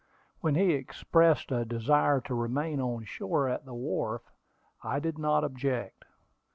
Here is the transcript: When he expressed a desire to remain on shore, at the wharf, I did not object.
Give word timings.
When 0.39 0.55
he 0.55 0.71
expressed 0.71 1.51
a 1.51 1.63
desire 1.63 2.21
to 2.21 2.33
remain 2.33 2.81
on 2.81 3.05
shore, 3.05 3.47
at 3.47 3.65
the 3.65 3.75
wharf, 3.75 4.23
I 4.81 4.99
did 4.99 5.19
not 5.19 5.43
object. 5.43 6.05